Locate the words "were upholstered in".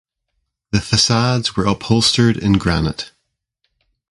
1.55-2.53